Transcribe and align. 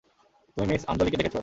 তুমি 0.57 0.65
মিস 0.69 0.83
আঞ্জলিকে 0.87 1.17
দেখেছো? 1.19 1.39